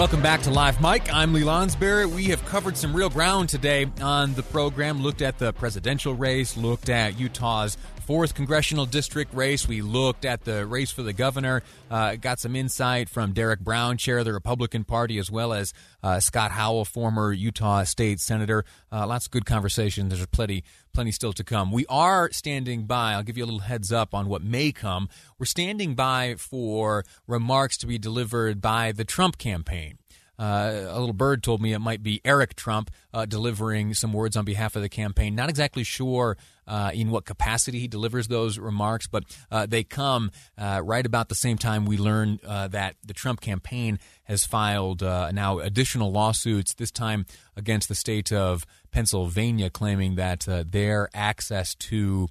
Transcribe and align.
Welcome 0.00 0.22
back 0.22 0.40
to 0.44 0.50
Live 0.50 0.80
Mic. 0.80 1.12
I'm 1.12 1.34
Lee 1.34 1.42
Lonsberry. 1.42 2.06
We 2.06 2.24
have 2.28 2.42
covered 2.46 2.74
some 2.74 2.96
real 2.96 3.10
ground 3.10 3.50
today 3.50 3.86
on 4.00 4.32
the 4.32 4.42
program, 4.42 5.02
looked 5.02 5.20
at 5.20 5.36
the 5.36 5.52
presidential 5.52 6.14
race, 6.14 6.56
looked 6.56 6.88
at 6.88 7.20
Utah's 7.20 7.76
fourth 8.10 8.34
congressional 8.34 8.86
district 8.86 9.32
race. 9.32 9.68
We 9.68 9.82
looked 9.82 10.24
at 10.24 10.44
the 10.44 10.66
race 10.66 10.90
for 10.90 11.04
the 11.04 11.12
governor, 11.12 11.62
uh, 11.92 12.16
got 12.16 12.40
some 12.40 12.56
insight 12.56 13.08
from 13.08 13.32
Derek 13.34 13.60
Brown, 13.60 13.98
chair 13.98 14.18
of 14.18 14.24
the 14.24 14.32
Republican 14.32 14.82
Party, 14.82 15.16
as 15.18 15.30
well 15.30 15.52
as 15.52 15.72
uh, 16.02 16.18
Scott 16.18 16.50
Howell, 16.50 16.86
former 16.86 17.32
Utah 17.32 17.84
state 17.84 18.18
senator. 18.18 18.64
Uh, 18.90 19.06
lots 19.06 19.26
of 19.26 19.30
good 19.30 19.46
conversation. 19.46 20.08
There's 20.08 20.26
plenty, 20.26 20.64
plenty 20.92 21.12
still 21.12 21.32
to 21.34 21.44
come. 21.44 21.70
We 21.70 21.86
are 21.86 22.32
standing 22.32 22.82
by. 22.82 23.12
I'll 23.12 23.22
give 23.22 23.38
you 23.38 23.44
a 23.44 23.46
little 23.46 23.60
heads 23.60 23.92
up 23.92 24.12
on 24.12 24.26
what 24.26 24.42
may 24.42 24.72
come. 24.72 25.08
We're 25.38 25.46
standing 25.46 25.94
by 25.94 26.34
for 26.36 27.04
remarks 27.28 27.76
to 27.76 27.86
be 27.86 27.96
delivered 27.96 28.60
by 28.60 28.90
the 28.90 29.04
Trump 29.04 29.38
campaign. 29.38 29.98
Uh, 30.36 30.86
a 30.88 30.98
little 30.98 31.12
bird 31.12 31.42
told 31.42 31.60
me 31.60 31.74
it 31.74 31.80
might 31.80 32.02
be 32.02 32.22
Eric 32.24 32.56
Trump 32.56 32.90
uh, 33.12 33.26
delivering 33.26 33.92
some 33.92 34.10
words 34.10 34.38
on 34.38 34.44
behalf 34.46 34.74
of 34.74 34.80
the 34.80 34.88
campaign. 34.88 35.34
Not 35.34 35.50
exactly 35.50 35.84
sure 35.84 36.38
uh, 36.70 36.92
in 36.94 37.10
what 37.10 37.24
capacity 37.24 37.80
he 37.80 37.88
delivers 37.88 38.28
those 38.28 38.56
remarks, 38.56 39.08
but 39.08 39.24
uh, 39.50 39.66
they 39.66 39.82
come 39.82 40.30
uh, 40.56 40.80
right 40.84 41.04
about 41.04 41.28
the 41.28 41.34
same 41.34 41.58
time 41.58 41.84
we 41.84 41.98
learn 41.98 42.38
uh, 42.46 42.68
that 42.68 42.94
the 43.04 43.12
Trump 43.12 43.40
campaign 43.40 43.98
has 44.22 44.44
filed 44.44 45.02
now 45.02 45.58
additional 45.58 46.12
lawsuits, 46.12 46.74
this 46.74 46.92
time 46.92 47.26
against 47.56 47.88
the 47.88 47.96
state 47.96 48.32
of 48.32 48.64
Pennsylvania, 48.92 49.68
claiming 49.68 50.14
that 50.14 50.46
their 50.70 51.10
access 51.12 51.74
to 51.74 52.28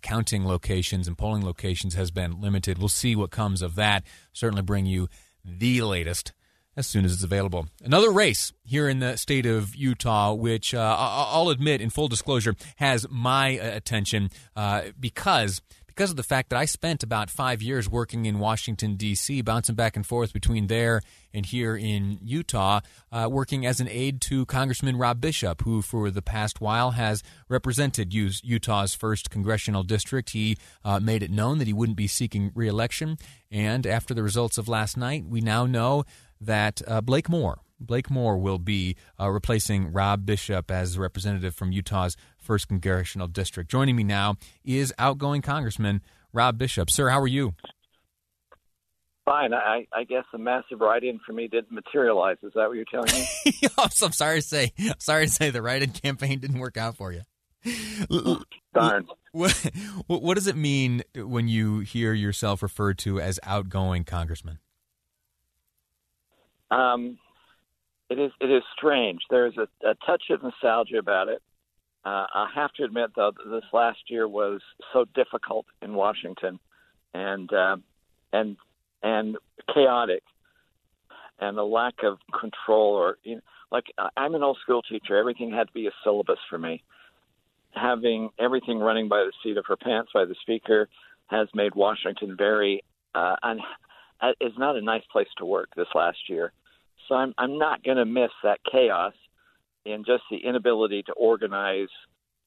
counting 0.00 0.46
locations 0.46 1.08
and 1.08 1.18
polling 1.18 1.44
locations 1.44 1.94
has 1.94 2.12
been 2.12 2.40
limited. 2.40 2.78
We'll 2.78 2.88
see 2.88 3.16
what 3.16 3.32
comes 3.32 3.60
of 3.60 3.74
that. 3.74 4.04
Certainly 4.32 4.62
bring 4.62 4.86
you 4.86 5.08
the 5.44 5.82
latest 5.82 6.32
as 6.76 6.86
soon 6.86 7.04
as 7.04 7.12
it's 7.12 7.24
available. 7.24 7.66
Another 7.82 8.10
race 8.10 8.52
here 8.64 8.88
in 8.88 9.00
the 9.00 9.16
state 9.16 9.46
of 9.46 9.74
Utah, 9.76 10.32
which 10.32 10.74
uh, 10.74 10.96
I'll 10.98 11.50
admit, 11.50 11.80
in 11.80 11.90
full 11.90 12.08
disclosure, 12.08 12.54
has 12.76 13.06
my 13.10 13.58
uh, 13.58 13.76
attention 13.76 14.30
uh, 14.56 14.82
because 14.98 15.60
because 15.94 16.08
of 16.08 16.16
the 16.16 16.22
fact 16.22 16.48
that 16.48 16.58
I 16.58 16.64
spent 16.64 17.02
about 17.02 17.28
five 17.28 17.60
years 17.60 17.86
working 17.86 18.24
in 18.24 18.38
Washington 18.38 18.96
D.C., 18.96 19.42
bouncing 19.42 19.74
back 19.74 19.94
and 19.94 20.06
forth 20.06 20.32
between 20.32 20.68
there 20.68 21.02
and 21.34 21.44
here 21.44 21.76
in 21.76 22.18
Utah, 22.22 22.80
uh, 23.10 23.28
working 23.30 23.66
as 23.66 23.78
an 23.78 23.88
aide 23.88 24.22
to 24.22 24.46
Congressman 24.46 24.96
Rob 24.96 25.20
Bishop, 25.20 25.60
who 25.62 25.82
for 25.82 26.10
the 26.10 26.22
past 26.22 26.62
while 26.62 26.92
has 26.92 27.22
represented 27.46 28.14
Utah's 28.14 28.94
first 28.94 29.28
congressional 29.28 29.82
district. 29.82 30.30
He 30.30 30.56
uh, 30.82 30.98
made 30.98 31.22
it 31.22 31.30
known 31.30 31.58
that 31.58 31.66
he 31.66 31.74
wouldn't 31.74 31.98
be 31.98 32.06
seeking 32.06 32.52
reelection, 32.54 33.18
and 33.50 33.86
after 33.86 34.14
the 34.14 34.22
results 34.22 34.56
of 34.56 34.68
last 34.68 34.96
night, 34.96 35.26
we 35.26 35.42
now 35.42 35.66
know 35.66 36.04
that 36.46 36.82
uh, 36.86 37.00
Blake 37.00 37.28
Moore, 37.28 37.60
Blake 37.80 38.10
Moore 38.10 38.38
will 38.38 38.58
be 38.58 38.96
uh, 39.20 39.28
replacing 39.30 39.92
Rob 39.92 40.24
Bishop 40.24 40.70
as 40.70 40.98
representative 40.98 41.54
from 41.54 41.72
Utah's 41.72 42.16
first 42.38 42.68
congressional 42.68 43.28
district. 43.28 43.70
Joining 43.70 43.96
me 43.96 44.04
now 44.04 44.36
is 44.64 44.92
outgoing 44.98 45.42
Congressman 45.42 46.02
Rob 46.32 46.58
Bishop. 46.58 46.90
Sir, 46.90 47.08
how 47.08 47.20
are 47.20 47.26
you? 47.26 47.54
Fine. 49.24 49.54
I, 49.54 49.86
I 49.92 50.02
guess 50.04 50.24
the 50.32 50.38
massive 50.38 50.80
write-in 50.80 51.20
for 51.24 51.32
me 51.32 51.46
didn't 51.46 51.70
materialize. 51.70 52.38
Is 52.42 52.52
that 52.54 52.68
what 52.68 52.74
you're 52.74 52.84
telling 52.90 53.12
me? 53.12 53.26
I'm 53.78 54.12
sorry 54.12 54.40
to 54.40 54.46
say. 54.46 54.72
sorry 54.98 55.26
to 55.26 55.32
say 55.32 55.50
the 55.50 55.62
write-in 55.62 55.90
campaign 55.90 56.40
didn't 56.40 56.58
work 56.58 56.76
out 56.76 56.96
for 56.96 57.12
you. 57.12 57.22
Darn. 58.74 59.06
What, 59.30 59.52
what 60.08 60.34
does 60.34 60.48
it 60.48 60.56
mean 60.56 61.04
when 61.14 61.46
you 61.46 61.80
hear 61.80 62.12
yourself 62.12 62.62
referred 62.62 62.98
to 62.98 63.20
as 63.20 63.38
outgoing 63.44 64.04
congressman? 64.04 64.58
Um, 66.72 67.18
it 68.08 68.18
is 68.18 68.32
it 68.40 68.50
is 68.50 68.62
strange. 68.76 69.20
There's 69.30 69.56
a, 69.56 69.68
a 69.88 69.94
touch 70.06 70.24
of 70.30 70.42
nostalgia 70.42 70.98
about 70.98 71.28
it. 71.28 71.42
Uh, 72.04 72.26
I 72.34 72.48
have 72.54 72.72
to 72.74 72.84
admit, 72.84 73.10
though, 73.14 73.30
that 73.36 73.50
this 73.50 73.64
last 73.72 73.98
year 74.08 74.26
was 74.26 74.60
so 74.92 75.04
difficult 75.14 75.66
in 75.82 75.94
Washington, 75.94 76.58
and 77.14 77.52
uh, 77.52 77.76
and 78.32 78.56
and 79.02 79.36
chaotic, 79.72 80.22
and 81.38 81.56
the 81.56 81.62
lack 81.62 81.94
of 82.02 82.18
control. 82.38 82.94
Or 82.94 83.18
you 83.22 83.36
know, 83.36 83.40
like 83.70 83.84
I'm 84.16 84.34
an 84.34 84.42
old 84.42 84.58
school 84.62 84.82
teacher. 84.82 85.16
Everything 85.16 85.52
had 85.52 85.68
to 85.68 85.72
be 85.72 85.86
a 85.86 85.92
syllabus 86.02 86.38
for 86.50 86.58
me. 86.58 86.82
Having 87.74 88.30
everything 88.38 88.78
running 88.78 89.08
by 89.08 89.24
the 89.24 89.32
seat 89.42 89.56
of 89.56 89.64
her 89.68 89.76
pants 89.76 90.10
by 90.12 90.24
the 90.24 90.36
speaker 90.42 90.88
has 91.28 91.48
made 91.54 91.74
Washington 91.74 92.34
very 92.36 92.82
uh, 93.14 93.36
un- 93.42 93.60
uh, 94.20 94.32
is 94.40 94.52
not 94.58 94.76
a 94.76 94.82
nice 94.82 95.04
place 95.10 95.28
to 95.38 95.44
work 95.44 95.68
this 95.76 95.88
last 95.94 96.18
year. 96.28 96.52
So 97.12 97.16
I'm 97.16 97.34
I'm 97.36 97.58
not 97.58 97.84
going 97.84 97.98
to 97.98 98.06
miss 98.06 98.30
that 98.42 98.60
chaos 98.64 99.12
and 99.84 100.06
just 100.06 100.22
the 100.30 100.38
inability 100.38 101.02
to 101.02 101.12
organize 101.12 101.90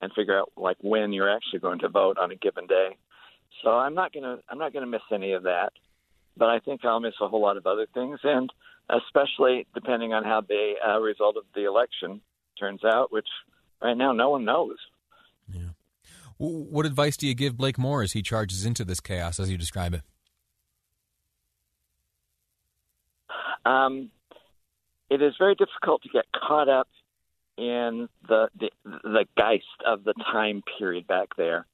and 0.01 0.11
figure 0.13 0.39
out 0.39 0.51
like 0.57 0.77
when 0.81 1.13
you're 1.13 1.29
actually 1.29 1.59
going 1.59 1.77
to 1.79 1.87
vote 1.87 2.17
on 2.17 2.31
a 2.31 2.35
given 2.35 2.65
day. 2.65 2.97
So 3.63 3.69
I'm 3.69 3.93
not 3.93 4.11
going 4.11 4.23
to 4.23 4.41
I'm 4.49 4.57
not 4.57 4.73
going 4.73 4.83
to 4.83 4.89
miss 4.89 5.03
any 5.13 5.33
of 5.33 5.43
that. 5.43 5.69
But 6.35 6.49
I 6.49 6.57
think 6.57 6.83
I'll 6.83 6.99
miss 6.99 7.13
a 7.21 7.27
whole 7.27 7.43
lot 7.43 7.57
of 7.57 7.67
other 7.67 7.85
things, 7.93 8.19
and 8.23 8.51
especially 8.89 9.67
depending 9.75 10.13
on 10.13 10.23
how 10.23 10.41
the 10.41 10.73
uh, 10.85 10.99
result 10.99 11.37
of 11.37 11.43
the 11.53 11.65
election 11.65 12.19
turns 12.59 12.83
out, 12.83 13.11
which 13.11 13.27
right 13.83 13.95
now 13.95 14.13
no 14.13 14.31
one 14.31 14.45
knows. 14.45 14.77
Yeah. 15.47 15.69
What 16.37 16.87
advice 16.87 17.17
do 17.17 17.27
you 17.27 17.35
give 17.35 17.55
Blake 17.55 17.77
Moore 17.77 18.01
as 18.01 18.13
he 18.13 18.23
charges 18.23 18.65
into 18.65 18.83
this 18.83 18.99
chaos, 18.99 19.39
as 19.39 19.51
you 19.51 19.59
describe 19.59 19.93
it? 19.93 20.01
Um, 23.63 24.11
it 25.09 25.21
is 25.21 25.33
very 25.37 25.55
difficult 25.55 26.01
to 26.03 26.09
get 26.09 26.25
caught 26.33 26.69
up 26.69 26.87
in 27.57 28.09
the, 28.27 28.49
the 28.59 28.69
the 28.83 29.25
geist 29.37 29.63
of 29.85 30.03
the 30.03 30.13
time 30.31 30.61
period 30.77 31.07
back 31.07 31.29
there. 31.37 31.65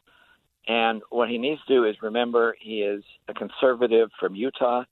And 0.68 1.02
what 1.10 1.30
he 1.30 1.38
needs 1.38 1.60
to 1.68 1.74
do 1.74 1.86
is 1.86 1.96
remember 2.02 2.56
he 2.60 2.82
is 2.82 3.04
a 3.28 3.34
conservative 3.34 4.10
from 4.20 4.36
Utah. 4.36 4.84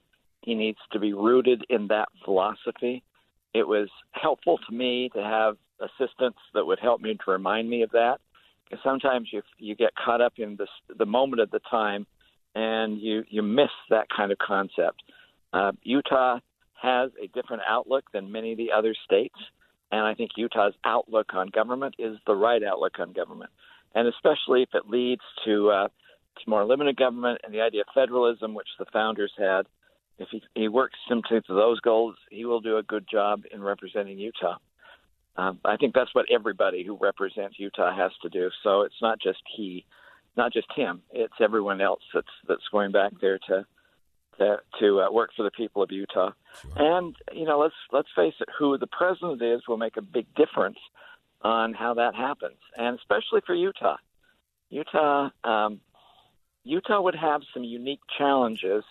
He 0.42 0.56
needs 0.56 0.80
to 0.94 1.00
be 1.00 1.14
rooted 1.14 1.66
in 1.70 1.88
that 1.88 2.10
philosophy. 2.26 3.04
It 3.54 3.68
was 3.68 3.90
helpful 4.12 4.58
to 4.68 4.76
me 4.76 5.10
to 5.14 5.22
have 5.22 5.58
assistants 5.80 6.40
that 6.54 6.66
would 6.66 6.80
help 6.80 7.02
me 7.02 7.14
to 7.14 7.32
remind 7.32 7.70
me 7.70 7.84
of 7.84 7.92
that. 7.92 8.20
Because 8.64 8.84
sometimes 8.84 9.30
you 9.32 9.42
you 9.58 9.76
get 9.76 9.92
caught 9.96 10.22
up 10.22 10.34
in 10.38 10.56
this, 10.56 10.70
the 10.98 11.06
moment 11.06 11.42
of 11.42 11.52
the 11.52 11.62
time, 11.70 12.08
and 12.56 13.00
you 13.00 13.24
you 13.30 13.44
miss 13.44 13.72
that 13.90 14.08
kind 14.16 14.32
of 14.32 14.38
concept. 14.40 15.04
Uh, 15.54 15.72
Utah 15.84 16.40
has 16.82 17.12
a 17.22 17.28
different 17.28 17.64
outlook 17.68 18.06
than 18.14 18.32
many 18.32 18.52
of 18.52 18.58
the 18.58 18.72
other 18.72 18.96
states. 19.06 19.36
And 19.92 20.02
I 20.02 20.14
think 20.14 20.32
Utah's 20.38 20.76
outlook 20.86 21.34
on 21.34 21.48
government 21.50 21.96
is 21.98 22.18
the 22.28 22.36
right 22.36 22.62
outlook 22.64 23.00
on 23.00 23.14
government. 23.14 23.50
And 23.96 24.08
especially 24.08 24.62
if 24.64 24.70
it 24.74 24.90
leads 24.90 25.22
to, 25.46 25.70
uh, 25.70 25.88
to 25.88 26.50
more 26.50 26.66
limited 26.66 26.96
government 26.96 27.42
and 27.44 27.54
the 27.54 27.62
idea 27.62 27.82
of 27.82 27.88
federalism, 27.94 28.54
which 28.54 28.68
the 28.78 28.86
founders 28.94 29.32
had, 29.38 29.64
if 30.20 30.28
he, 30.30 30.44
he 30.54 30.68
works 30.68 30.98
simply 31.08 31.42
to 31.42 31.54
those 31.54 31.80
goals, 31.80 32.16
he 32.30 32.46
will 32.46 32.60
do 32.62 32.78
a 32.78 32.84
good 32.84 33.06
job 33.10 33.44
in 33.52 33.64
representing 33.64 34.20
Utah. 34.20 34.58
Um, 35.38 35.60
I 35.64 35.78
think 35.78 35.96
that's 35.96 36.14
what 36.14 36.26
everybody 36.30 36.84
who 36.84 36.98
represents 37.00 37.58
Utah 37.58 37.96
has 37.96 38.12
to 38.22 38.30
do. 38.30 38.50
So 38.64 38.82
it's 38.82 39.02
not 39.02 39.20
just 39.22 39.40
he, 39.56 39.86
not 40.36 40.52
just 40.54 40.68
him. 40.76 41.02
It's 41.12 41.34
everyone 41.40 41.82
else 41.82 42.02
that's 42.14 42.28
that's 42.48 42.68
going 42.72 42.92
back 42.92 43.14
there 43.22 43.40
to 43.48 43.66
to, 44.40 44.58
to 44.80 45.02
uh, 45.02 45.12
work 45.12 45.32
for 45.36 45.44
the 45.44 45.52
people 45.52 45.84
of 45.84 45.92
Utah. 45.92 46.32
Sure. 46.62 46.72
And 46.78 47.16
you 47.34 47.46
know, 47.46 47.60
let's 47.60 47.76
let's 47.92 48.10
face 48.16 48.34
it, 48.40 48.50
who 48.58 48.78
the 48.78 48.88
president 48.88 49.42
is 49.42 49.62
will 49.68 49.78
make 49.78 49.98
a 49.98 50.02
big 50.02 50.28
difference 50.36 50.78
on 51.42 51.74
how 51.74 51.94
that 51.94 52.16
happens, 52.16 52.58
and 52.78 52.98
especially 52.98 53.42
for 53.46 53.56
Utah. 53.56 53.98
Utah, 54.70 55.30
um, 55.44 55.80
Utah 56.64 57.02
would 57.02 57.16
have 57.16 57.42
some 57.54 57.64
unique 57.64 58.02
challenges 58.18 58.84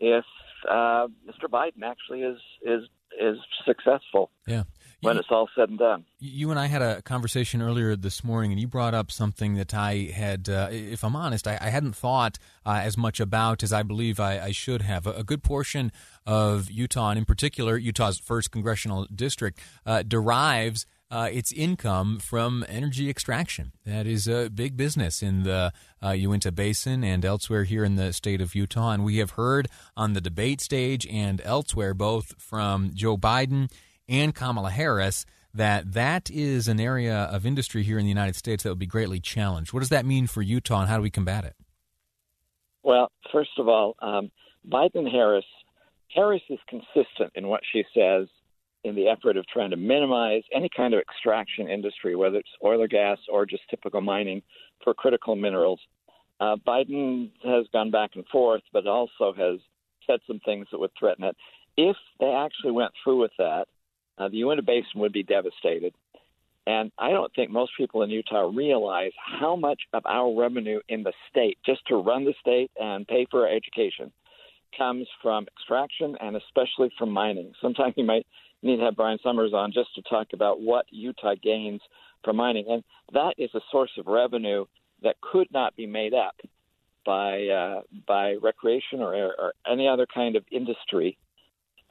if 0.00 0.24
uh, 0.68 1.06
Mr. 1.28 1.48
Biden 1.48 1.82
actually 1.84 2.22
is 2.22 2.38
is 2.62 2.82
is 3.20 3.38
successful. 3.66 4.30
Yeah 4.46 4.64
when 5.04 5.18
it's 5.18 5.28
all 5.30 5.48
said 5.54 5.68
and 5.68 5.78
done. 5.78 6.04
You 6.18 6.50
and 6.50 6.58
I 6.58 6.66
had 6.66 6.82
a 6.82 7.02
conversation 7.02 7.60
earlier 7.60 7.94
this 7.96 8.24
morning, 8.24 8.52
and 8.52 8.60
you 8.60 8.66
brought 8.66 8.94
up 8.94 9.10
something 9.10 9.54
that 9.54 9.74
I 9.74 10.10
had, 10.14 10.48
uh, 10.48 10.68
if 10.70 11.04
I'm 11.04 11.16
honest, 11.16 11.46
I, 11.46 11.58
I 11.60 11.68
hadn't 11.68 11.94
thought 11.94 12.38
uh, 12.64 12.80
as 12.82 12.96
much 12.96 13.20
about 13.20 13.62
as 13.62 13.72
I 13.72 13.82
believe 13.82 14.18
I, 14.18 14.40
I 14.40 14.52
should 14.52 14.82
have. 14.82 15.06
A, 15.06 15.12
a, 15.12 15.24
good 15.24 15.42
portion 15.42 15.92
of 16.26 16.70
Utah, 16.70 17.10
and 17.10 17.18
in 17.18 17.24
particular 17.24 17.76
Utah's 17.76 18.18
first 18.18 18.50
congressional 18.50 19.06
district, 19.14 19.60
uh, 19.86 20.02
derives. 20.02 20.86
Uh, 21.10 21.28
its 21.30 21.52
income 21.52 22.18
from 22.18 22.64
energy 22.66 23.08
extraction. 23.08 23.70
That 23.84 24.04
is 24.04 24.26
a 24.26 24.48
big 24.48 24.76
business 24.76 25.22
in 25.22 25.44
the 25.44 25.72
uh, 26.02 26.10
Uinta 26.10 26.50
Basin 26.50 27.04
and 27.04 27.24
elsewhere 27.24 27.62
here 27.62 27.84
in 27.84 27.94
the 27.94 28.12
state 28.12 28.40
of 28.40 28.56
Utah. 28.56 28.90
And 28.90 29.04
we 29.04 29.18
have 29.18 29.32
heard 29.32 29.68
on 29.96 30.14
the 30.14 30.20
debate 30.20 30.60
stage 30.60 31.06
and 31.06 31.40
elsewhere, 31.44 31.94
both 31.94 32.34
from 32.38 32.90
Joe 32.94 33.16
Biden 33.16 33.70
and 34.08 34.34
Kamala 34.34 34.70
Harris 34.70 35.24
that 35.54 35.92
that 35.92 36.30
is 36.30 36.66
an 36.66 36.80
area 36.80 37.14
of 37.14 37.46
industry 37.46 37.84
here 37.84 37.98
in 37.98 38.04
the 38.04 38.10
United 38.10 38.34
States 38.34 38.64
that 38.64 38.68
would 38.70 38.78
be 38.78 38.86
greatly 38.86 39.20
challenged. 39.20 39.72
What 39.72 39.80
does 39.80 39.88
that 39.90 40.04
mean 40.04 40.26
for 40.26 40.42
Utah, 40.42 40.80
and 40.80 40.88
how 40.88 40.96
do 40.96 41.02
we 41.02 41.10
combat 41.10 41.44
it? 41.44 41.54
Well, 42.82 43.10
first 43.32 43.50
of 43.58 43.68
all, 43.68 43.94
um, 44.02 44.30
Biden 44.68 45.10
Harris 45.10 45.44
Harris 46.14 46.42
is 46.48 46.58
consistent 46.68 47.32
in 47.34 47.48
what 47.48 47.60
she 47.72 47.84
says 47.94 48.28
in 48.84 48.94
the 48.94 49.08
effort 49.08 49.36
of 49.36 49.46
trying 49.46 49.70
to 49.70 49.76
minimize 49.76 50.42
any 50.54 50.68
kind 50.74 50.94
of 50.94 51.00
extraction 51.00 51.68
industry, 51.68 52.14
whether 52.14 52.36
it's 52.36 52.48
oil 52.62 52.82
or 52.82 52.88
gas 52.88 53.18
or 53.32 53.46
just 53.46 53.62
typical 53.70 54.00
mining 54.00 54.42
for 54.82 54.94
critical 54.94 55.34
minerals. 55.34 55.80
Uh, 56.38 56.56
Biden 56.66 57.30
has 57.42 57.66
gone 57.72 57.90
back 57.90 58.10
and 58.14 58.26
forth, 58.28 58.62
but 58.72 58.86
also 58.86 59.32
has 59.36 59.58
said 60.06 60.20
some 60.26 60.40
things 60.44 60.66
that 60.70 60.78
would 60.78 60.90
threaten 60.98 61.24
it. 61.24 61.36
If 61.76 61.96
they 62.20 62.30
actually 62.30 62.72
went 62.72 62.92
through 63.02 63.20
with 63.20 63.32
that, 63.38 63.66
uh, 64.18 64.28
the 64.28 64.38
Uinta 64.38 64.62
Basin 64.62 65.00
would 65.00 65.12
be 65.12 65.22
devastated. 65.22 65.94
And 66.66 66.90
I 66.98 67.10
don't 67.10 67.32
think 67.34 67.50
most 67.50 67.72
people 67.76 68.02
in 68.02 68.10
Utah 68.10 68.50
realize 68.52 69.12
how 69.40 69.54
much 69.54 69.82
of 69.92 70.04
our 70.06 70.34
revenue 70.34 70.80
in 70.88 71.02
the 71.02 71.12
state, 71.30 71.58
just 71.64 71.86
to 71.88 71.96
run 71.96 72.24
the 72.24 72.34
state 72.40 72.70
and 72.80 73.06
pay 73.06 73.26
for 73.30 73.46
our 73.46 73.54
education, 73.54 74.10
comes 74.76 75.06
from 75.22 75.46
extraction 75.46 76.16
and 76.20 76.36
especially 76.36 76.90
from 76.98 77.10
mining. 77.10 77.52
Sometimes 77.60 77.94
you 77.96 78.04
might 78.04 78.26
need 78.62 78.78
to 78.78 78.84
have 78.84 78.96
Brian 78.96 79.18
Somers 79.22 79.52
on 79.52 79.72
just 79.72 79.94
to 79.94 80.02
talk 80.02 80.28
about 80.32 80.60
what 80.60 80.86
Utah 80.90 81.34
gains 81.42 81.82
from 82.24 82.36
mining. 82.36 82.64
And 82.68 82.82
that 83.12 83.34
is 83.36 83.50
a 83.54 83.60
source 83.70 83.90
of 83.98 84.06
revenue 84.06 84.64
that 85.02 85.20
could 85.20 85.48
not 85.52 85.76
be 85.76 85.86
made 85.86 86.14
up 86.14 86.34
by 87.04 87.46
uh, 87.48 87.82
by 88.06 88.36
recreation 88.42 89.00
or, 89.00 89.14
or 89.14 89.52
any 89.70 89.86
other 89.86 90.06
kind 90.12 90.36
of 90.36 90.44
industry 90.50 91.18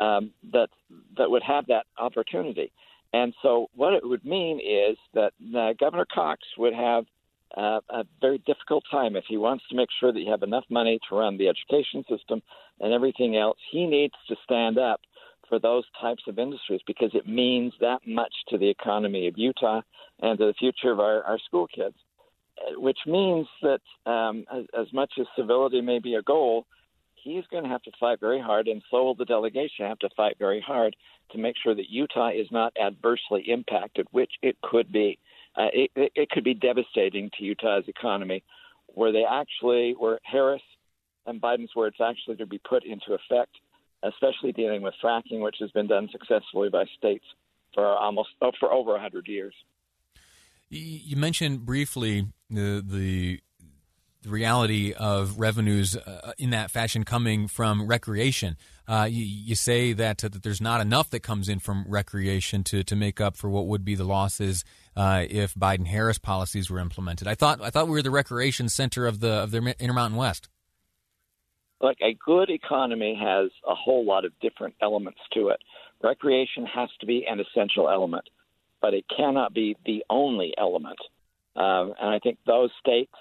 um, 0.03 0.31
that 0.51 0.69
that 1.17 1.29
would 1.29 1.44
have 1.44 1.65
that 1.67 1.85
opportunity. 1.97 2.71
And 3.13 3.33
so, 3.41 3.67
what 3.75 3.94
it 3.94 4.07
would 4.07 4.25
mean 4.25 4.59
is 4.59 4.97
that 5.13 5.33
uh, 5.55 5.73
Governor 5.79 6.07
Cox 6.11 6.41
would 6.57 6.73
have 6.73 7.05
uh, 7.55 7.79
a 7.89 8.03
very 8.19 8.39
difficult 8.39 8.83
time 8.89 9.15
if 9.15 9.25
he 9.27 9.38
wants 9.38 9.63
to 9.69 9.75
make 9.75 9.89
sure 10.00 10.11
that 10.11 10.19
you 10.19 10.31
have 10.31 10.41
enough 10.41 10.65
money 10.69 11.00
to 11.07 11.15
run 11.15 11.38
the 11.38 11.47
education 11.47 12.03
system 12.09 12.41
and 12.79 12.91
everything 12.91 13.38
else. 13.38 13.57
He 13.71 13.85
needs 13.85 14.15
to 14.27 14.35
stand 14.44 14.79
up 14.79 15.01
for 15.47 15.59
those 15.59 15.83
types 16.01 16.23
of 16.27 16.39
industries 16.39 16.81
because 16.88 17.11
it 17.13 17.27
means 17.27 17.73
that 17.79 18.00
much 18.07 18.33
to 18.50 18.57
the 18.57 18.69
economy 18.69 19.27
of 19.27 19.38
Utah 19.38 19.81
and 20.21 20.39
to 20.39 20.47
the 20.47 20.53
future 20.53 20.91
of 20.91 21.00
our, 21.00 21.21
our 21.23 21.38
school 21.45 21.67
kids. 21.67 21.95
Which 22.75 23.00
means 23.05 23.47
that 23.61 23.81
um, 24.09 24.45
as, 24.51 24.65
as 24.79 24.94
much 24.94 25.11
as 25.19 25.25
civility 25.35 25.81
may 25.81 26.00
be 26.00 26.15
a 26.15 26.21
goal, 26.21 26.65
he's 27.23 27.43
going 27.49 27.63
to 27.63 27.69
have 27.69 27.81
to 27.83 27.91
fight 27.99 28.19
very 28.19 28.41
hard, 28.41 28.67
and 28.67 28.81
so 28.91 29.03
will 29.03 29.15
the 29.15 29.25
delegation 29.25 29.85
have 29.85 29.99
to 29.99 30.09
fight 30.15 30.35
very 30.37 30.61
hard 30.61 30.95
to 31.31 31.37
make 31.37 31.55
sure 31.61 31.73
that 31.73 31.89
Utah 31.89 32.29
is 32.29 32.47
not 32.51 32.73
adversely 32.81 33.45
impacted, 33.47 34.07
which 34.11 34.31
it 34.41 34.57
could 34.61 34.91
be. 34.91 35.17
Uh, 35.55 35.67
it, 35.73 36.11
it 36.15 36.29
could 36.29 36.43
be 36.43 36.53
devastating 36.53 37.29
to 37.37 37.43
Utah's 37.43 37.85
economy, 37.87 38.43
where 38.87 39.11
they 39.11 39.23
actually, 39.29 39.95
where 39.97 40.19
Harris 40.23 40.61
and 41.25 41.41
Biden's 41.41 41.75
words 41.75 41.97
actually 42.03 42.35
to 42.37 42.45
be 42.45 42.59
put 42.59 42.83
into 42.83 43.13
effect, 43.13 43.55
especially 44.03 44.51
dealing 44.51 44.81
with 44.81 44.93
fracking, 45.03 45.41
which 45.41 45.57
has 45.59 45.71
been 45.71 45.87
done 45.87 46.09
successfully 46.11 46.69
by 46.69 46.85
states 46.97 47.25
for 47.73 47.85
almost 47.85 48.29
oh, 48.41 48.51
for 48.59 48.71
over 48.71 48.91
100 48.91 49.27
years. 49.27 49.53
You 50.69 51.15
mentioned 51.17 51.65
briefly 51.65 52.27
the 52.49 52.83
the 52.85 53.41
the 54.23 54.29
reality 54.29 54.93
of 54.93 55.39
revenues 55.39 55.95
uh, 55.95 56.33
in 56.37 56.49
that 56.51 56.71
fashion 56.71 57.03
coming 57.03 57.47
from 57.47 57.85
recreation. 57.85 58.57
Uh, 58.87 59.07
you, 59.09 59.23
you, 59.23 59.55
say 59.55 59.93
that, 59.93 60.17
that 60.17 60.43
there's 60.43 60.59
not 60.59 60.81
enough 60.81 61.09
that 61.11 61.21
comes 61.21 61.47
in 61.47 61.59
from 61.59 61.85
recreation 61.87 62.63
to, 62.65 62.83
to 62.83 62.95
make 62.95 63.21
up 63.21 63.37
for 63.37 63.49
what 63.49 63.67
would 63.67 63.85
be 63.85 63.95
the 63.95 64.03
losses 64.03 64.65
uh, 64.95 65.25
if 65.29 65.53
Biden 65.53 65.87
Harris 65.87 66.17
policies 66.17 66.69
were 66.69 66.79
implemented. 66.79 67.27
I 67.27 67.35
thought 67.35 67.61
I 67.61 67.69
thought 67.69 67.87
we 67.87 67.93
were 67.93 68.01
the 68.01 68.11
recreation 68.11 68.67
center 68.67 69.05
of 69.05 69.21
the 69.21 69.31
of 69.31 69.51
the 69.51 69.75
Intermountain 69.79 70.17
West. 70.17 70.49
Look, 71.81 71.97
a 72.01 72.17
good 72.25 72.49
economy 72.49 73.19
has 73.21 73.51
a 73.67 73.75
whole 73.75 74.05
lot 74.05 74.25
of 74.25 74.31
different 74.41 74.75
elements 74.81 75.19
to 75.33 75.49
it. 75.49 75.61
Recreation 76.01 76.65
has 76.65 76.89
to 76.99 77.05
be 77.05 77.25
an 77.29 77.39
essential 77.41 77.89
element, 77.89 78.23
but 78.81 78.93
it 78.93 79.05
cannot 79.15 79.53
be 79.53 79.75
the 79.85 80.03
only 80.09 80.53
element. 80.57 80.99
Um, 81.55 81.93
and 81.99 82.09
I 82.09 82.19
think 82.19 82.37
those 82.45 82.71
states 82.79 83.11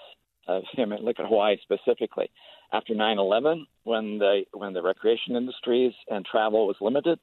of 0.47 0.63
him. 0.71 0.91
And 0.91 1.03
look 1.03 1.19
at 1.19 1.25
Hawaii 1.25 1.57
specifically. 1.61 2.29
After 2.71 2.93
9/11, 2.93 3.65
when 3.83 4.17
the 4.17 4.43
when 4.53 4.73
the 4.73 4.81
recreation 4.81 5.35
industries 5.35 5.93
and 6.09 6.25
travel 6.25 6.67
was 6.67 6.75
limited, 6.81 7.19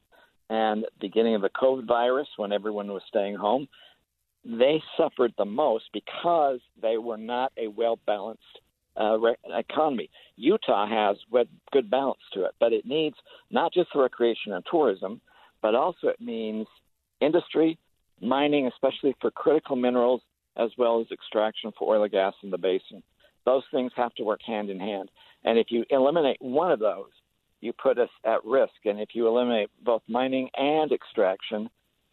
and 0.49 0.87
beginning 1.01 1.35
of 1.35 1.43
the 1.43 1.51
COVID 1.51 1.87
virus, 1.87 2.29
when 2.37 2.53
everyone 2.53 2.89
was 2.89 3.03
staying 3.09 3.37
home, 3.37 3.69
they 4.45 4.83
suffered 4.97 5.33
the 5.37 5.45
most 5.45 5.85
because 5.93 6.61
they 6.81 6.97
were 6.97 7.17
not 7.17 7.53
a 7.57 7.69
well 7.69 7.99
balanced 8.07 8.61
uh, 9.01 9.19
re- 9.19 9.37
economy. 9.57 10.11
Utah 10.37 10.87
has 10.89 11.17
good 11.73 11.91
balance 11.91 12.21
to 12.35 12.45
it, 12.45 12.53
but 12.59 12.73
it 12.73 12.87
needs 12.87 13.17
not 13.51 13.73
just 13.73 13.91
the 13.95 14.01
recreation 14.01 14.53
and 14.53 14.65
tourism, 14.71 15.21
but 15.63 15.75
also 15.75 16.09
it 16.09 16.21
means 16.21 16.67
industry, 17.21 17.79
mining, 18.21 18.67
especially 18.67 19.15
for 19.21 19.31
critical 19.31 19.77
minerals, 19.77 20.23
as 20.57 20.71
well 20.77 21.01
as 21.01 21.07
extraction 21.11 21.73
for 21.79 21.95
oil 21.95 22.03
and 22.03 22.13
gas 22.13 22.35
in 22.43 22.51
the 22.51 22.59
basin. 22.59 23.03
Those 23.45 23.63
things 23.73 23.93
have 23.97 24.15
to 24.15 24.25
work 24.25 24.41
hand 24.47 24.71
in 24.71 24.79
hand. 24.79 25.11
And 25.45 25.59
if 25.59 25.69
you 25.71 25.85
eliminate 25.91 26.37
one 26.41 26.71
of 26.71 26.79
those, 26.79 27.11
you 27.61 27.73
put 27.73 27.99
us 27.99 28.11
at 28.25 28.45
risk. 28.45 28.73
And 28.85 29.01
if 29.01 29.11
you 29.15 29.27
eliminate 29.27 29.71
both 29.83 30.03
mining 30.09 30.51
and 30.55 30.93
extraction, 30.93 31.71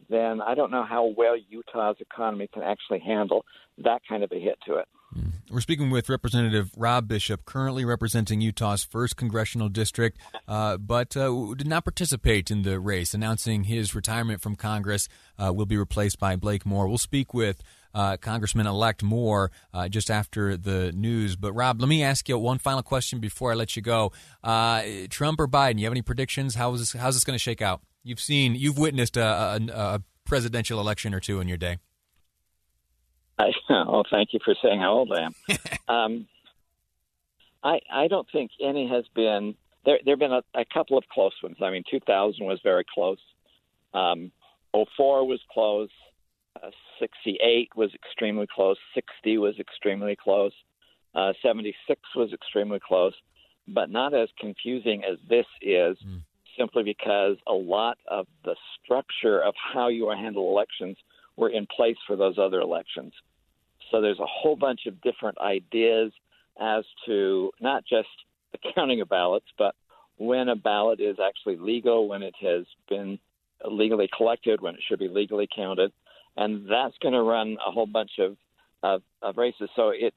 then 0.08 0.40
I 0.40 0.54
don't 0.54 0.70
know 0.70 0.84
how 0.84 1.12
well 1.16 1.36
Utah's 1.36 1.96
economy 2.00 2.48
can 2.52 2.62
actually 2.62 3.00
handle 3.00 3.44
that 3.78 4.02
kind 4.08 4.22
of 4.22 4.32
a 4.32 4.38
hit 4.38 4.58
to 4.66 4.76
it. 4.76 4.88
Hmm. 5.12 5.28
We're 5.50 5.60
speaking 5.60 5.90
with 5.90 6.08
Representative 6.08 6.70
Rob 6.76 7.08
Bishop, 7.08 7.46
currently 7.46 7.84
representing 7.84 8.42
Utah's 8.42 8.84
first 8.84 9.16
congressional 9.16 9.70
district, 9.70 10.18
uh, 10.46 10.76
but 10.76 11.16
uh, 11.16 11.54
did 11.56 11.66
not 11.66 11.84
participate 11.84 12.50
in 12.50 12.62
the 12.62 12.78
race, 12.78 13.14
announcing 13.14 13.64
his 13.64 13.94
retirement 13.94 14.42
from 14.42 14.56
Congress 14.56 15.08
uh, 15.38 15.52
will 15.52 15.66
be 15.66 15.78
replaced 15.78 16.18
by 16.18 16.36
Blake 16.36 16.66
Moore. 16.66 16.86
We'll 16.86 16.98
speak 16.98 17.32
with 17.32 17.62
uh, 17.94 18.16
Congressman 18.16 18.66
elect 18.66 19.02
Moore 19.02 19.50
uh, 19.72 19.88
just 19.88 20.10
after 20.10 20.56
the 20.56 20.92
news. 20.92 21.36
But, 21.36 21.52
Rob, 21.52 21.80
let 21.80 21.88
me 21.88 22.02
ask 22.02 22.28
you 22.28 22.38
one 22.38 22.58
final 22.58 22.82
question 22.82 23.20
before 23.20 23.52
I 23.52 23.54
let 23.54 23.76
you 23.76 23.82
go. 23.82 24.12
Uh, 24.42 24.82
Trump 25.10 25.40
or 25.40 25.48
Biden, 25.48 25.78
you 25.78 25.84
have 25.84 25.92
any 25.92 26.02
predictions? 26.02 26.54
How 26.54 26.72
is 26.74 26.80
this, 26.80 27.00
how's 27.00 27.14
this 27.14 27.24
going 27.24 27.34
to 27.34 27.42
shake 27.42 27.62
out? 27.62 27.80
You've 28.02 28.20
seen, 28.20 28.54
you've 28.54 28.78
witnessed 28.78 29.16
a, 29.16 29.24
a, 29.24 29.60
a 29.72 30.02
presidential 30.24 30.80
election 30.80 31.14
or 31.14 31.20
two 31.20 31.40
in 31.40 31.48
your 31.48 31.58
day. 31.58 31.78
I, 33.38 33.52
oh, 33.70 34.02
thank 34.10 34.32
you 34.32 34.40
for 34.44 34.54
saying 34.62 34.80
how 34.80 34.92
old 34.92 35.12
I 35.12 35.26
am. 35.26 35.34
um, 35.88 36.26
I 37.62 37.80
I 37.90 38.08
don't 38.08 38.26
think 38.32 38.50
any 38.60 38.88
has 38.88 39.04
been 39.14 39.54
there. 39.84 39.98
There 40.04 40.12
have 40.12 40.18
been 40.18 40.32
a, 40.32 40.42
a 40.54 40.64
couple 40.72 40.98
of 40.98 41.04
close 41.12 41.32
ones. 41.42 41.56
I 41.62 41.70
mean, 41.70 41.84
2000 41.90 42.44
was 42.44 42.60
very 42.62 42.84
close. 42.92 43.18
Um, 43.94 44.32
04 44.72 45.26
was 45.26 45.40
close. 45.52 45.90
Uh, 46.62 46.70
68 47.00 47.70
was 47.76 47.90
extremely 47.94 48.46
close. 48.52 48.76
60 48.94 49.38
was 49.38 49.58
extremely 49.58 50.16
close. 50.16 50.52
Uh, 51.14 51.32
76 51.42 52.00
was 52.16 52.32
extremely 52.32 52.80
close, 52.80 53.14
but 53.66 53.90
not 53.90 54.14
as 54.14 54.28
confusing 54.38 55.02
as 55.04 55.18
this 55.28 55.46
is. 55.62 55.96
Mm. 56.06 56.22
Simply 56.56 56.82
because 56.82 57.36
a 57.46 57.52
lot 57.52 57.98
of 58.08 58.26
the 58.44 58.56
structure 58.82 59.40
of 59.40 59.54
how 59.72 59.88
you 59.88 60.10
handle 60.10 60.50
elections 60.50 60.96
were 61.36 61.50
in 61.50 61.66
place 61.66 61.96
for 62.04 62.16
those 62.16 62.36
other 62.36 62.60
elections. 62.60 63.12
So 63.90 64.00
there's 64.00 64.18
a 64.18 64.26
whole 64.26 64.56
bunch 64.56 64.86
of 64.86 65.00
different 65.00 65.38
ideas 65.38 66.10
as 66.60 66.84
to 67.06 67.52
not 67.60 67.84
just 67.88 68.08
the 68.50 68.58
counting 68.74 69.00
of 69.00 69.08
ballots, 69.08 69.46
but 69.56 69.76
when 70.16 70.48
a 70.48 70.56
ballot 70.56 71.00
is 71.00 71.18
actually 71.24 71.56
legal, 71.58 72.08
when 72.08 72.22
it 72.22 72.34
has 72.40 72.64
been 72.88 73.20
legally 73.64 74.08
collected, 74.16 74.60
when 74.60 74.74
it 74.74 74.80
should 74.88 74.98
be 74.98 75.08
legally 75.08 75.48
counted 75.54 75.92
and 76.38 76.66
that's 76.70 76.96
going 77.02 77.14
to 77.14 77.22
run 77.22 77.56
a 77.66 77.70
whole 77.70 77.86
bunch 77.86 78.12
of, 78.20 78.36
of, 78.82 79.02
of 79.20 79.36
races. 79.36 79.68
So 79.76 79.90
it 79.90 80.14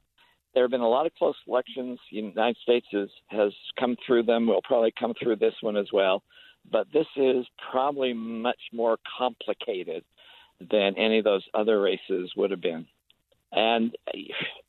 there 0.54 0.64
have 0.64 0.70
been 0.70 0.80
a 0.80 0.88
lot 0.88 1.06
of 1.06 1.14
close 1.14 1.34
elections. 1.48 1.98
The 2.10 2.18
United 2.18 2.58
States 2.62 2.86
has, 2.92 3.08
has 3.28 3.52
come 3.80 3.96
through 4.06 4.24
them. 4.24 4.46
We'll 4.46 4.60
probably 4.62 4.92
come 4.98 5.14
through 5.20 5.36
this 5.36 5.54
one 5.62 5.78
as 5.78 5.86
well. 5.92 6.22
But 6.70 6.88
this 6.92 7.06
is 7.16 7.46
probably 7.70 8.12
much 8.12 8.60
more 8.70 8.98
complicated 9.18 10.04
than 10.60 10.94
any 10.98 11.18
of 11.18 11.24
those 11.24 11.42
other 11.54 11.80
races 11.80 12.30
would 12.36 12.50
have 12.50 12.60
been. 12.60 12.86
And 13.50 13.96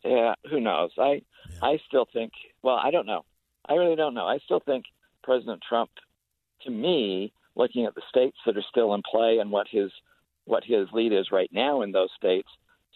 yeah, 0.03 0.35
who 0.49 0.61
knows? 0.61 0.91
I 0.97 1.21
yeah. 1.49 1.57
I 1.61 1.79
still 1.87 2.07
think. 2.11 2.31
Well, 2.61 2.75
I 2.75 2.89
don't 2.89 3.05
know. 3.05 3.25
I 3.67 3.73
really 3.73 3.95
don't 3.95 4.13
know. 4.13 4.25
I 4.25 4.39
still 4.45 4.61
think 4.65 4.85
President 5.21 5.61
Trump, 5.67 5.89
to 6.63 6.71
me, 6.71 7.33
looking 7.55 7.85
at 7.85 7.95
the 7.95 8.01
states 8.09 8.37
that 8.45 8.57
are 8.57 8.65
still 8.69 8.93
in 8.93 9.01
play 9.09 9.37
and 9.39 9.51
what 9.51 9.67
his 9.69 9.91
what 10.45 10.63
his 10.63 10.87
lead 10.93 11.13
is 11.13 11.31
right 11.31 11.49
now 11.51 11.81
in 11.81 11.91
those 11.91 12.09
states, 12.17 12.49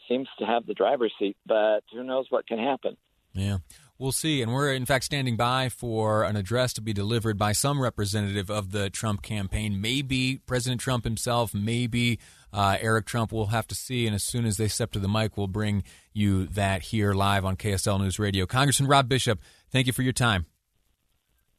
seems 0.08 0.28
to 0.40 0.46
have 0.46 0.66
the 0.66 0.74
driver's 0.74 1.14
seat, 1.20 1.38
but 1.46 1.82
who 1.92 2.04
knows 2.04 2.26
what 2.30 2.48
can 2.48 2.60
happen. 2.60 2.98
Yeah. 3.34 3.58
We'll 4.00 4.12
see. 4.12 4.44
And 4.44 4.54
we're, 4.54 4.74
in 4.74 4.86
fact, 4.86 5.06
standing 5.06 5.38
by 5.38 5.70
for 5.70 6.24
an 6.24 6.36
address 6.36 6.72
to 6.74 6.82
be 6.82 6.94
delivered 6.94 7.38
by 7.38 7.52
some 7.52 7.82
representative 7.82 8.50
of 8.50 8.72
the 8.72 8.92
Trump 8.92 9.24
campaign. 9.24 9.82
Maybe 9.82 10.40
President 10.46 10.82
Trump 10.82 11.04
himself, 11.04 11.54
maybe 11.54 12.20
uh, 12.54 12.78
Eric 12.80 13.06
Trump. 13.08 13.32
We'll 13.32 13.48
have 13.48 13.68
to 13.68 13.76
see. 13.76 14.06
And 14.06 14.14
as 14.14 14.24
soon 14.24 14.46
as 14.46 14.58
they 14.58 14.68
step 14.68 14.92
to 14.92 15.00
the 15.00 15.08
mic, 15.08 15.36
we'll 15.36 15.48
bring 15.48 15.84
you 16.14 16.46
that 16.48 16.84
here 16.84 17.14
live 17.14 17.44
on 17.44 17.58
KSL 17.58 18.00
News 18.00 18.20
Radio. 18.20 18.46
Congressman 18.46 18.88
Rob 18.88 19.10
Bishop, 19.10 19.40
thank 19.72 19.88
you 19.88 19.94
for 19.94 20.04
your 20.04 20.14
time. 20.14 20.46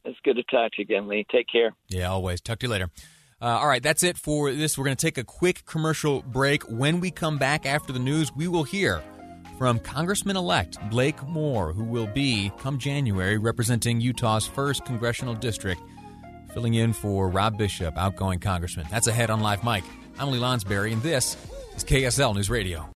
It's 0.04 0.18
good 0.22 0.36
to 0.36 0.44
talk 0.44 0.72
to 0.72 0.78
you 0.78 0.84
again, 0.84 1.08
Lee. 1.08 1.26
Take 1.30 1.48
care. 1.50 1.74
Yeah, 1.88 2.10
always. 2.10 2.40
Talk 2.40 2.60
to 2.60 2.66
you 2.66 2.70
later. 2.70 2.88
Uh, 3.40 3.46
all 3.46 3.68
right, 3.68 3.82
that's 3.82 4.02
it 4.02 4.18
for 4.18 4.52
this. 4.52 4.76
We're 4.76 4.84
going 4.84 4.96
to 4.96 5.06
take 5.06 5.16
a 5.16 5.24
quick 5.24 5.64
commercial 5.64 6.22
break. 6.22 6.64
When 6.64 6.98
we 6.98 7.10
come 7.10 7.38
back 7.38 7.66
after 7.66 7.92
the 7.92 8.00
news, 8.00 8.34
we 8.34 8.48
will 8.48 8.64
hear 8.64 9.00
from 9.58 9.78
Congressman 9.78 10.36
elect 10.36 10.78
Blake 10.90 11.22
Moore, 11.22 11.72
who 11.72 11.84
will 11.84 12.08
be, 12.08 12.50
come 12.58 12.78
January, 12.78 13.38
representing 13.38 14.00
Utah's 14.00 14.48
1st 14.48 14.84
Congressional 14.86 15.34
District, 15.34 15.80
filling 16.52 16.74
in 16.74 16.92
for 16.92 17.28
Rob 17.28 17.56
Bishop, 17.56 17.96
outgoing 17.96 18.40
Congressman. 18.40 18.86
That's 18.90 19.06
ahead 19.06 19.30
on 19.30 19.40
Live 19.40 19.62
Mic. 19.62 19.84
I'm 20.18 20.32
Lee 20.32 20.40
Lonsberry, 20.40 20.92
and 20.92 21.02
this 21.02 21.36
is 21.76 21.84
KSL 21.84 22.34
News 22.34 22.50
Radio. 22.50 22.88